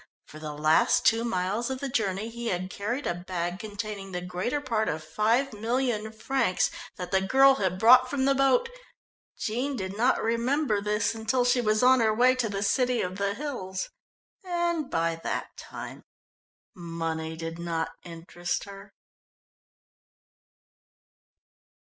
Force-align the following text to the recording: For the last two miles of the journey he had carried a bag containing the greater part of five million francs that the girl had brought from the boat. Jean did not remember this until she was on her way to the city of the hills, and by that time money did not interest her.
For 0.25 0.39
the 0.39 0.53
last 0.55 1.05
two 1.05 1.23
miles 1.23 1.69
of 1.69 1.79
the 1.79 1.87
journey 1.87 2.27
he 2.27 2.47
had 2.47 2.71
carried 2.71 3.05
a 3.05 3.13
bag 3.13 3.59
containing 3.59 4.11
the 4.13 4.19
greater 4.21 4.59
part 4.59 4.89
of 4.89 5.03
five 5.03 5.53
million 5.53 6.11
francs 6.11 6.71
that 6.95 7.11
the 7.11 7.21
girl 7.21 7.53
had 7.57 7.77
brought 7.77 8.09
from 8.09 8.25
the 8.25 8.33
boat. 8.33 8.67
Jean 9.37 9.75
did 9.75 9.95
not 9.95 10.19
remember 10.23 10.81
this 10.81 11.13
until 11.13 11.45
she 11.45 11.61
was 11.61 11.83
on 11.83 11.99
her 11.99 12.15
way 12.15 12.33
to 12.33 12.49
the 12.49 12.63
city 12.63 13.03
of 13.03 13.19
the 13.19 13.35
hills, 13.35 13.89
and 14.43 14.89
by 14.89 15.17
that 15.17 15.55
time 15.55 16.03
money 16.73 17.37
did 17.37 17.59
not 17.59 17.91
interest 18.03 18.63
her. 18.63 18.95